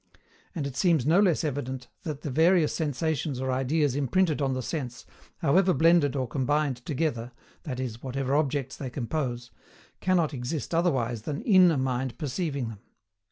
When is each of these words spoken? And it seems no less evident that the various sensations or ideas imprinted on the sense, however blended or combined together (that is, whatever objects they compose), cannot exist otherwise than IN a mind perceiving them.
And 0.55 0.65
it 0.65 0.75
seems 0.75 1.05
no 1.05 1.19
less 1.19 1.43
evident 1.43 1.87
that 2.01 2.21
the 2.21 2.31
various 2.31 2.73
sensations 2.73 3.39
or 3.39 3.51
ideas 3.51 3.95
imprinted 3.95 4.41
on 4.41 4.55
the 4.55 4.63
sense, 4.63 5.05
however 5.41 5.75
blended 5.75 6.15
or 6.15 6.27
combined 6.27 6.77
together 6.87 7.33
(that 7.65 7.79
is, 7.79 8.01
whatever 8.01 8.35
objects 8.35 8.75
they 8.75 8.89
compose), 8.89 9.51
cannot 9.99 10.33
exist 10.33 10.73
otherwise 10.73 11.21
than 11.21 11.43
IN 11.43 11.69
a 11.69 11.77
mind 11.77 12.17
perceiving 12.17 12.69
them. 12.69 12.79